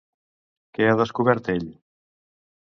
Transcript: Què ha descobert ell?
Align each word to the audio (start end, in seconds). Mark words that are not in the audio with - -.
Què 0.77 0.87
ha 0.87 0.95
descobert 1.03 1.53
ell? 1.57 1.71